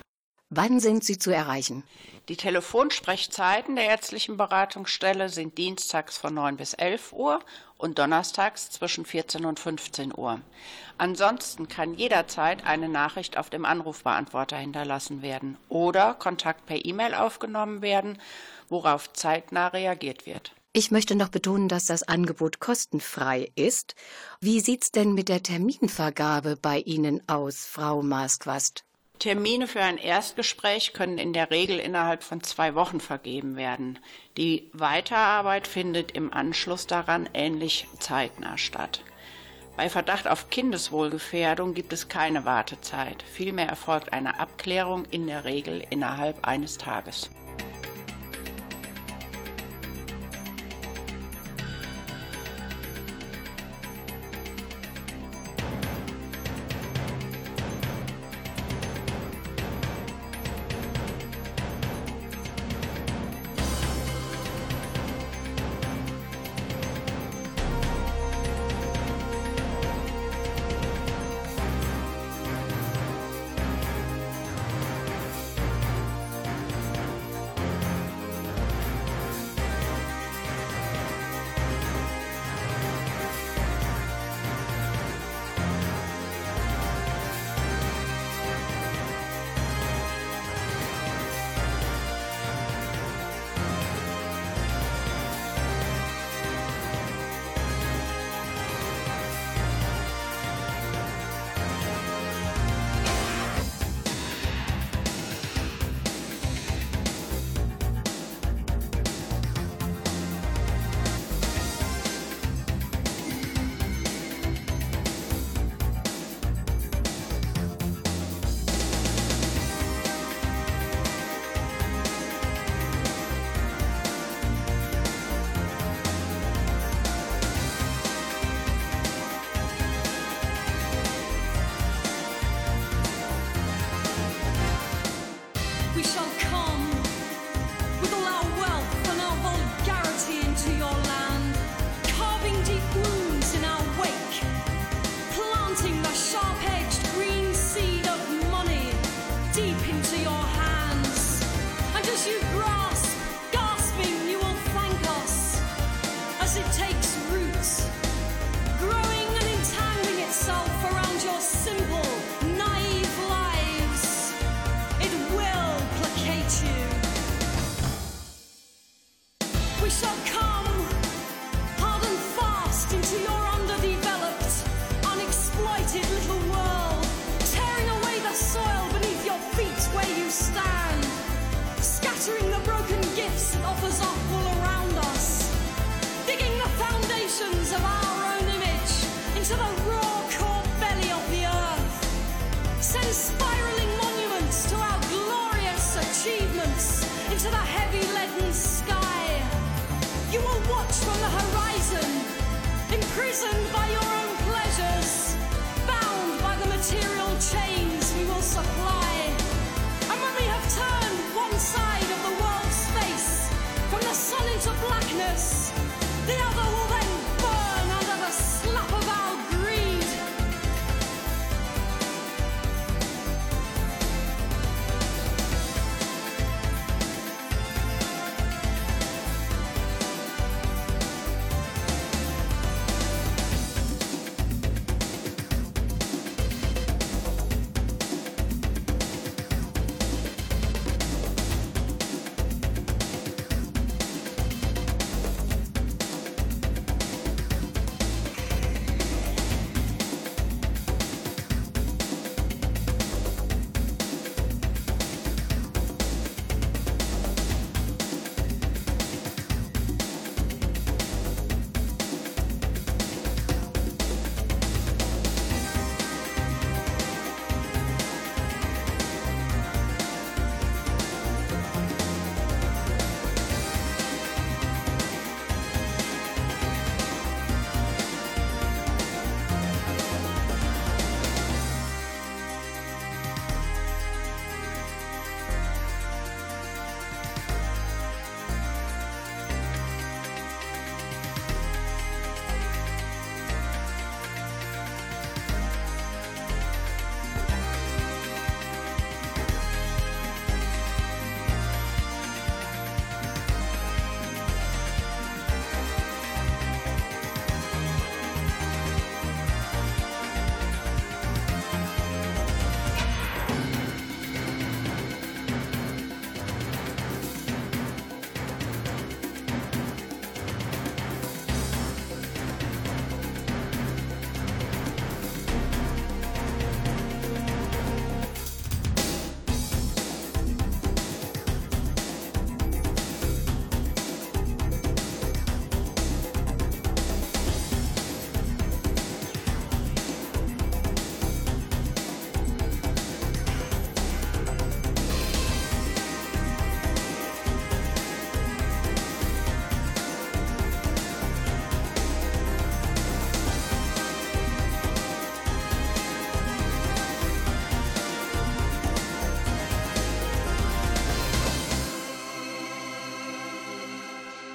Wann 0.50 0.80
sind 0.80 1.04
Sie 1.04 1.16
zu 1.16 1.30
erreichen? 1.30 1.84
Die 2.28 2.36
Telefonsprechzeiten 2.36 3.76
der 3.76 3.86
ärztlichen 3.86 4.36
Beratungsstelle 4.36 5.28
sind 5.28 5.58
dienstags 5.58 6.18
von 6.18 6.34
9 6.34 6.56
bis 6.56 6.74
11 6.74 7.12
Uhr 7.12 7.38
und 7.78 7.98
donnerstags 7.98 8.70
zwischen 8.70 9.06
14 9.06 9.46
und 9.46 9.58
15 9.58 10.12
Uhr. 10.16 10.40
Ansonsten 10.98 11.68
kann 11.68 11.94
jederzeit 11.94 12.66
eine 12.66 12.88
Nachricht 12.88 13.38
auf 13.38 13.48
dem 13.48 13.64
Anrufbeantworter 13.64 14.58
hinterlassen 14.58 15.22
werden 15.22 15.56
oder 15.68 16.14
Kontakt 16.14 16.66
per 16.66 16.84
E-Mail 16.84 17.14
aufgenommen 17.14 17.80
werden, 17.80 18.18
worauf 18.68 19.12
zeitnah 19.12 19.68
reagiert 19.68 20.26
wird. 20.26 20.52
Ich 20.72 20.92
möchte 20.92 21.16
noch 21.16 21.30
betonen, 21.30 21.68
dass 21.68 21.86
das 21.86 22.04
Angebot 22.04 22.60
kostenfrei 22.60 23.50
ist. 23.56 23.96
Wie 24.40 24.60
sieht's 24.60 24.92
denn 24.92 25.14
mit 25.14 25.28
der 25.28 25.42
Terminvergabe 25.42 26.56
bei 26.56 26.78
Ihnen 26.78 27.28
aus, 27.28 27.66
Frau 27.66 28.02
Masquast? 28.02 28.84
Termine 29.18 29.66
für 29.66 29.82
ein 29.82 29.98
Erstgespräch 29.98 30.92
können 30.92 31.18
in 31.18 31.32
der 31.32 31.50
Regel 31.50 31.80
innerhalb 31.80 32.22
von 32.22 32.44
zwei 32.44 32.76
Wochen 32.76 33.00
vergeben 33.00 33.56
werden. 33.56 33.98
Die 34.36 34.70
Weiterarbeit 34.72 35.66
findet 35.66 36.12
im 36.12 36.32
Anschluss 36.32 36.86
daran 36.86 37.28
ähnlich 37.34 37.88
zeitnah 37.98 38.56
statt. 38.56 39.02
Bei 39.76 39.90
Verdacht 39.90 40.28
auf 40.28 40.50
Kindeswohlgefährdung 40.50 41.74
gibt 41.74 41.92
es 41.92 42.08
keine 42.08 42.44
Wartezeit. 42.44 43.24
Vielmehr 43.24 43.66
erfolgt 43.66 44.12
eine 44.12 44.38
Abklärung 44.38 45.04
in 45.06 45.26
der 45.26 45.44
Regel 45.44 45.84
innerhalb 45.90 46.46
eines 46.46 46.78
Tages. 46.78 47.28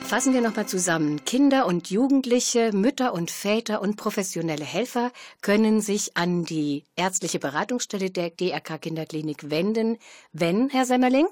Fassen 0.05 0.35
wir 0.35 0.41
nochmal 0.41 0.67
zusammen. 0.67 1.25
Kinder 1.25 1.65
und 1.65 1.89
Jugendliche, 1.89 2.71
Mütter 2.73 3.11
und 3.11 3.31
Väter 3.31 3.81
und 3.81 3.97
professionelle 3.97 4.63
Helfer 4.63 5.11
können 5.41 5.81
sich 5.81 6.15
an 6.15 6.45
die 6.45 6.83
ärztliche 6.95 7.39
Beratungsstelle 7.39 8.11
der 8.11 8.29
DRK 8.29 8.79
Kinderklinik 8.79 9.49
wenden, 9.49 9.97
wenn, 10.31 10.69
Herr 10.69 10.85
Semmerling? 10.85 11.25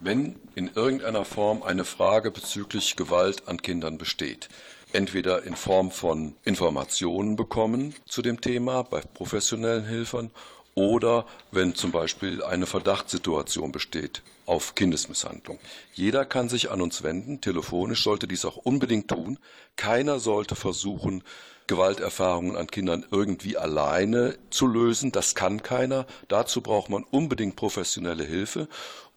Wenn 0.00 0.40
in 0.56 0.72
irgendeiner 0.74 1.24
Form 1.24 1.62
eine 1.62 1.84
Frage 1.84 2.32
bezüglich 2.32 2.96
Gewalt 2.96 3.46
an 3.46 3.62
Kindern 3.62 3.96
besteht, 3.96 4.48
entweder 4.92 5.44
in 5.44 5.54
Form 5.54 5.92
von 5.92 6.34
Informationen 6.42 7.36
bekommen 7.36 7.94
zu 8.06 8.22
dem 8.22 8.40
Thema 8.40 8.82
bei 8.82 9.02
professionellen 9.02 9.84
Helfern 9.84 10.32
oder 10.76 11.24
wenn 11.50 11.74
zum 11.74 11.90
Beispiel 11.90 12.44
eine 12.44 12.66
Verdachtssituation 12.66 13.72
besteht 13.72 14.22
auf 14.44 14.74
Kindesmisshandlung. 14.76 15.58
Jeder 15.94 16.24
kann 16.24 16.48
sich 16.48 16.70
an 16.70 16.82
uns 16.82 17.02
wenden, 17.02 17.40
telefonisch 17.40 18.04
sollte 18.04 18.28
dies 18.28 18.44
auch 18.44 18.58
unbedingt 18.58 19.08
tun. 19.08 19.38
Keiner 19.74 20.20
sollte 20.20 20.54
versuchen, 20.54 21.24
Gewalterfahrungen 21.66 22.56
an 22.56 22.68
Kindern 22.68 23.04
irgendwie 23.10 23.56
alleine 23.56 24.38
zu 24.50 24.66
lösen. 24.66 25.10
Das 25.12 25.34
kann 25.34 25.62
keiner. 25.62 26.06
Dazu 26.28 26.60
braucht 26.60 26.90
man 26.90 27.02
unbedingt 27.04 27.56
professionelle 27.56 28.24
Hilfe 28.24 28.68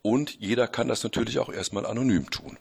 und 0.02 0.40
jeder 0.40 0.68
kann 0.68 0.88
das 0.88 1.04
natürlich 1.04 1.40
auch 1.40 1.50
erstmal 1.50 1.86
anonym 1.86 2.32
tun. 2.32 2.58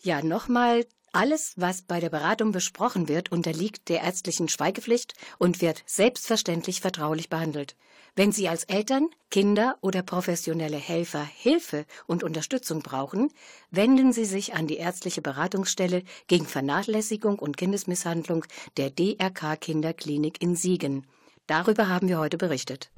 Ja, 0.00 0.22
nochmal, 0.22 0.86
alles, 1.12 1.52
was 1.56 1.82
bei 1.82 2.00
der 2.00 2.10
Beratung 2.10 2.52
besprochen 2.52 3.08
wird, 3.08 3.30
unterliegt 3.30 3.88
der 3.90 4.02
ärztlichen 4.02 4.48
Schweigepflicht 4.48 5.14
und 5.38 5.60
wird 5.60 5.82
selbstverständlich 5.86 6.80
vertraulich 6.80 7.28
behandelt. 7.28 7.76
Wenn 8.16 8.32
Sie 8.32 8.48
als 8.48 8.64
Eltern, 8.64 9.08
Kinder 9.30 9.76
oder 9.80 10.02
professionelle 10.02 10.76
Helfer 10.76 11.24
Hilfe 11.24 11.84
und 12.06 12.24
Unterstützung 12.24 12.80
brauchen, 12.82 13.30
wenden 13.70 14.12
Sie 14.12 14.24
sich 14.24 14.54
an 14.54 14.66
die 14.66 14.76
ärztliche 14.76 15.22
Beratungsstelle 15.22 16.02
gegen 16.26 16.46
Vernachlässigung 16.46 17.38
und 17.38 17.56
Kindesmisshandlung 17.56 18.44
der 18.76 18.90
DRK 18.90 19.56
Kinderklinik 19.56 20.42
in 20.42 20.56
Siegen. 20.56 21.06
Darüber 21.46 21.88
haben 21.88 22.08
wir 22.08 22.18
heute 22.18 22.38
berichtet. 22.38 22.90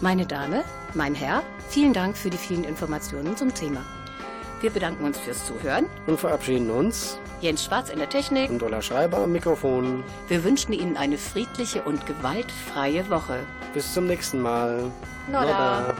Meine 0.00 0.26
Dame, 0.26 0.62
mein 0.94 1.16
Herr, 1.16 1.42
vielen 1.68 1.92
Dank 1.92 2.16
für 2.16 2.30
die 2.30 2.36
vielen 2.36 2.62
Informationen 2.62 3.36
zum 3.36 3.52
Thema. 3.52 3.84
Wir 4.60 4.70
bedanken 4.70 5.04
uns 5.04 5.18
fürs 5.18 5.44
Zuhören. 5.44 5.86
Und 6.06 6.20
verabschieden 6.20 6.70
uns. 6.70 7.18
Jens 7.40 7.64
Schwarz 7.64 7.90
in 7.90 7.98
der 7.98 8.08
Technik. 8.08 8.48
Und 8.48 8.62
Ulla 8.62 8.80
Schreiber 8.80 9.18
am 9.18 9.32
Mikrofon. 9.32 10.04
Wir 10.28 10.44
wünschen 10.44 10.72
Ihnen 10.72 10.96
eine 10.96 11.18
friedliche 11.18 11.82
und 11.82 12.06
gewaltfreie 12.06 13.10
Woche. 13.10 13.40
Bis 13.74 13.92
zum 13.92 14.06
nächsten 14.06 14.40
Mal. 14.40 14.84
Nodda. 15.26 15.80
Nodda. 15.80 15.94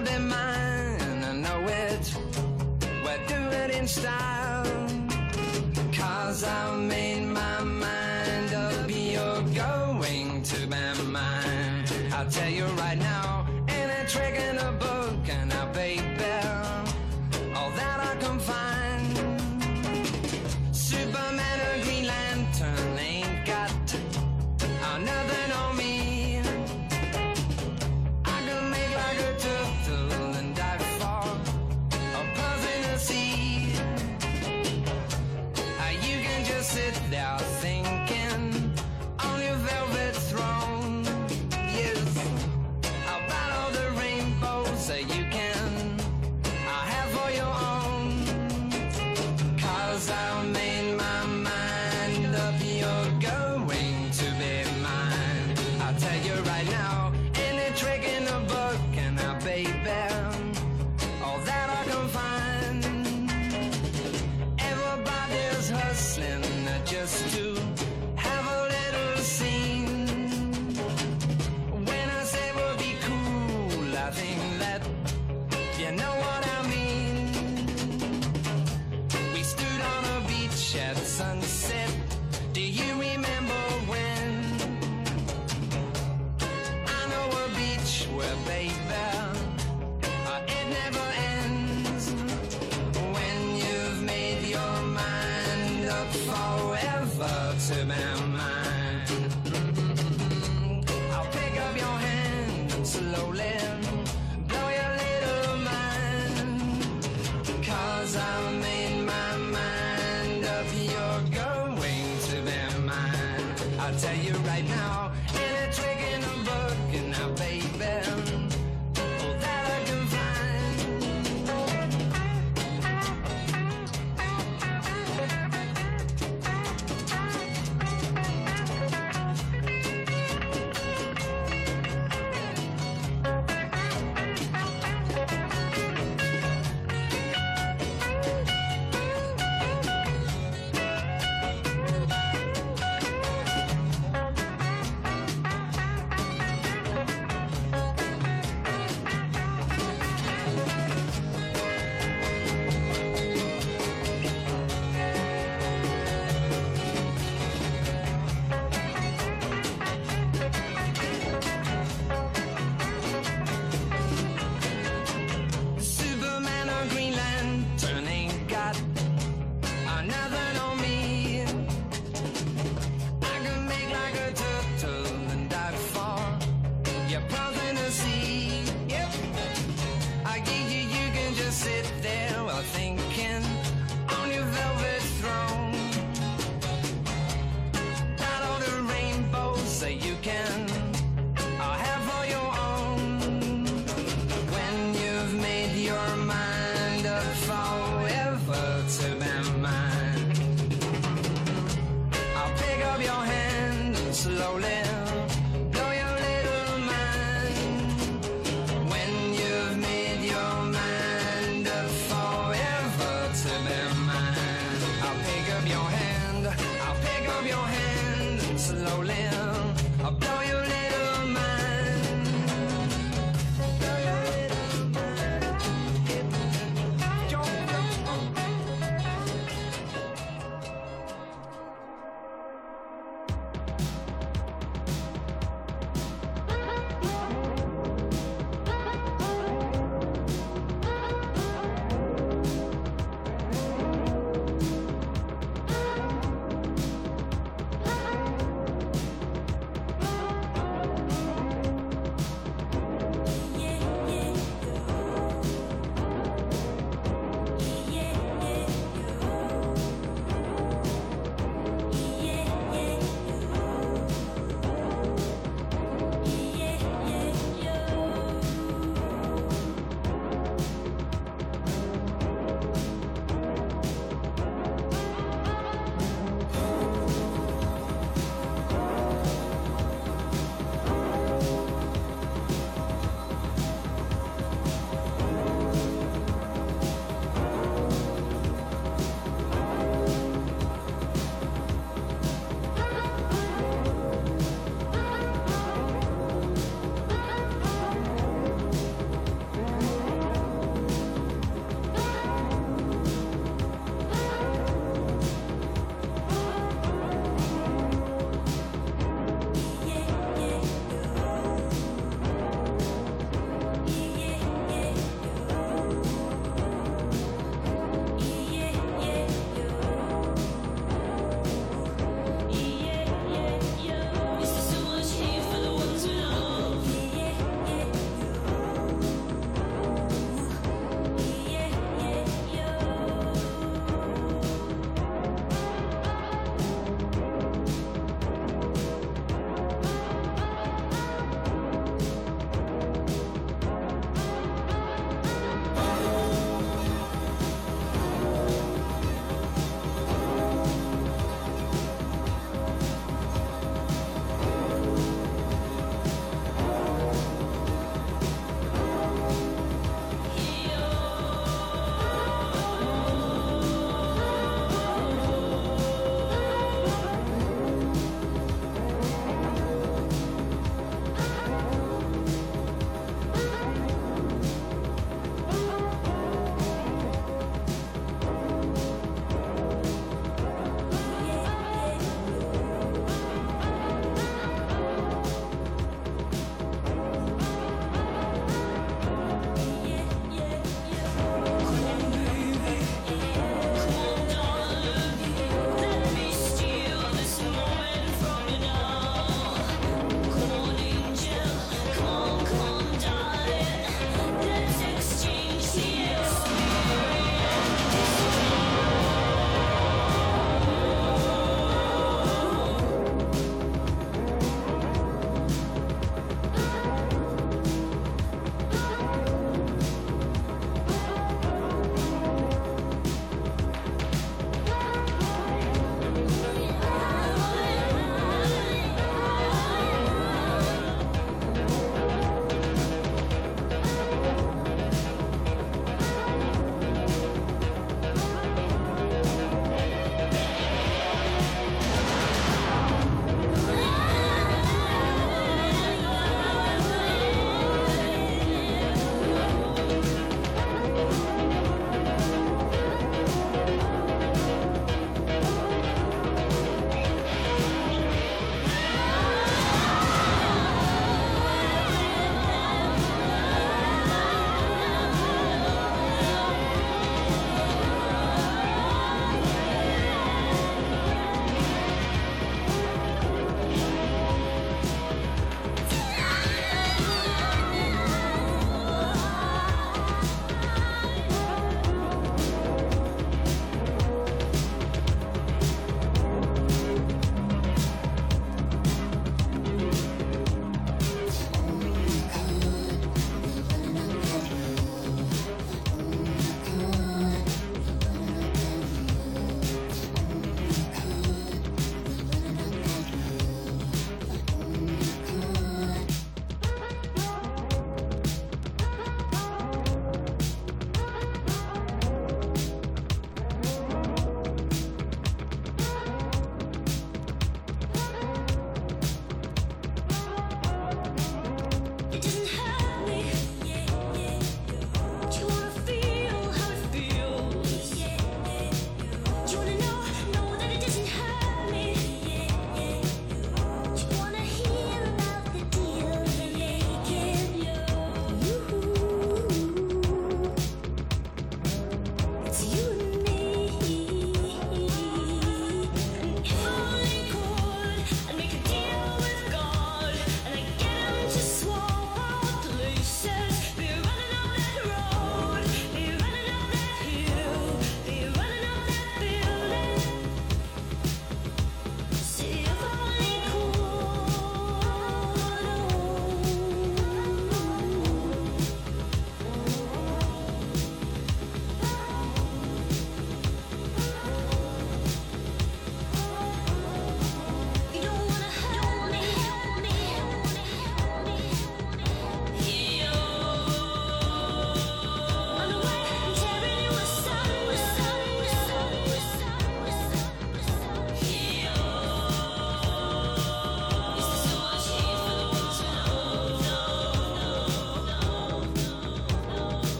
Be 0.00 0.18
mine. 0.18 0.49